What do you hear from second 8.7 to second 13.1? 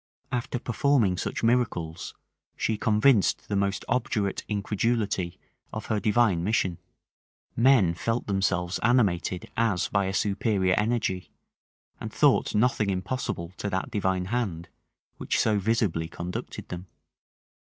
animated as by a superior energy, and thought nothing